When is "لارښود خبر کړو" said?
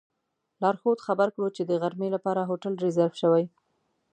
0.61-1.47